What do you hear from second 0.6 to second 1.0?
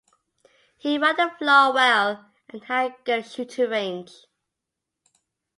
He